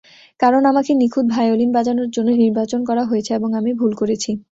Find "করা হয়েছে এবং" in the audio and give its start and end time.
2.89-3.49